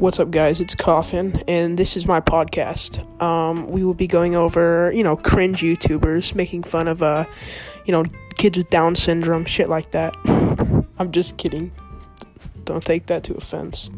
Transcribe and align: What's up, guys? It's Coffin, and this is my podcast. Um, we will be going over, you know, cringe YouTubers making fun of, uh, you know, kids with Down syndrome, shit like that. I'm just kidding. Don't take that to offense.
What's 0.00 0.18
up, 0.18 0.30
guys? 0.30 0.62
It's 0.62 0.74
Coffin, 0.74 1.42
and 1.46 1.78
this 1.78 1.94
is 1.94 2.06
my 2.06 2.22
podcast. 2.22 3.20
Um, 3.20 3.66
we 3.66 3.84
will 3.84 3.92
be 3.92 4.06
going 4.06 4.34
over, 4.34 4.90
you 4.94 5.02
know, 5.02 5.14
cringe 5.14 5.60
YouTubers 5.60 6.34
making 6.34 6.62
fun 6.62 6.88
of, 6.88 7.02
uh, 7.02 7.26
you 7.84 7.92
know, 7.92 8.04
kids 8.36 8.56
with 8.56 8.70
Down 8.70 8.96
syndrome, 8.96 9.44
shit 9.44 9.68
like 9.68 9.90
that. 9.90 10.16
I'm 10.98 11.12
just 11.12 11.36
kidding. 11.36 11.70
Don't 12.64 12.82
take 12.82 13.08
that 13.08 13.24
to 13.24 13.34
offense. 13.34 13.90